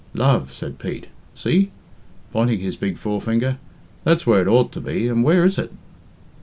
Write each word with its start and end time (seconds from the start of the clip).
"Love," 0.15 0.51
said 0.51 0.79
Pete. 0.79 1.09
"See," 1.35 1.69
pointing 2.33 2.59
his 2.59 2.75
big 2.75 2.97
forefinger, 2.97 3.59
"that's 4.03 4.25
where 4.25 4.41
it 4.41 4.47
ought 4.47 4.71
to 4.71 4.81
be, 4.81 5.07
and 5.07 5.23
where 5.23 5.45
is 5.45 5.59
it?" 5.59 5.71